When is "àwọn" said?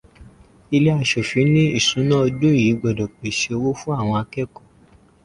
4.01-4.17